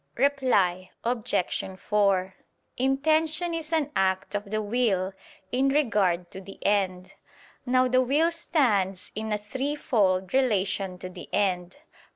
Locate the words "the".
4.49-4.59, 6.41-6.57, 7.87-8.01, 11.09-11.29